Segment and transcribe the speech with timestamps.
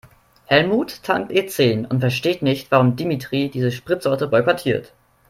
[0.47, 4.93] Helmut tankt E-zehn und versteht nicht, warum Dimitri diese Spritsorte boykottiert.